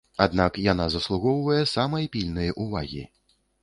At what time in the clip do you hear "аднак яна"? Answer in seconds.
0.25-0.87